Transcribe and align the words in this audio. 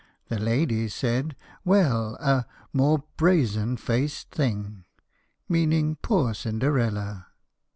The 0.29 0.39
ladies 0.39 0.95
said," 0.95 1.35
Well, 1.63 2.15
a 2.15 2.47
More 2.73 3.03
brazen 3.17 3.77
faced 3.77 4.31
thing!" 4.31 4.83
meaning 5.47 5.95
poor 6.01 6.33
Cinderella. 6.33 7.27